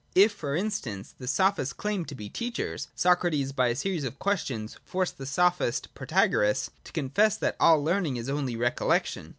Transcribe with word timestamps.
If, 0.15 0.31
for 0.31 0.55
instance, 0.55 1.13
the 1.19 1.27
Sophists 1.27 1.73
claimed 1.73 2.07
to 2.07 2.15
be 2.15 2.27
teachers, 2.27 2.87
Socrates 2.95 3.51
by 3.51 3.67
a 3.67 3.75
series 3.75 4.03
of 4.03 4.17
questions 4.17 4.77
forced 4.83 5.19
the 5.19 5.27
Sophist 5.27 5.93
Protagoras 5.93 6.71
to 6.85 6.91
confess 6.91 7.37
that 7.37 7.55
all 7.59 7.83
learning 7.83 8.17
is 8.17 8.27
only 8.27 8.55
recollection. 8.55 9.29